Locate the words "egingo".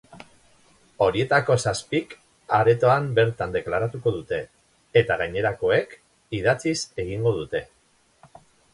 7.09-7.39